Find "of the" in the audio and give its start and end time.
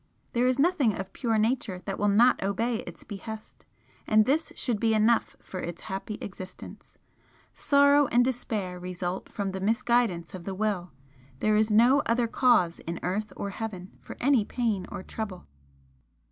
10.33-10.55